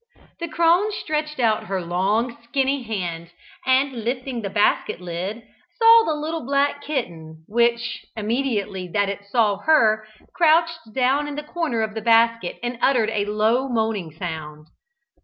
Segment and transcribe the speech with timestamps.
[0.39, 3.29] The crone stretched out her long, skinny hand,
[3.67, 5.43] and lifting the basket lid,
[5.77, 11.43] saw the little black kitten; which, immediately that it saw her, crouched down in the
[11.43, 14.65] corner of the basket and uttered a low moaning sound.